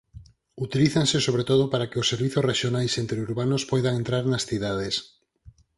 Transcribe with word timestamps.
Utilízanse 0.65 1.17
sobre 1.27 1.43
todo 1.49 1.63
para 1.71 1.87
que 1.89 1.99
os 2.01 2.09
servizos 2.13 2.45
rexionais 2.51 2.91
e 2.93 3.01
interurbanos 3.05 3.67
poidan 3.71 3.93
entrar 4.01 4.23
nas 4.27 4.43
cidades. 4.49 4.95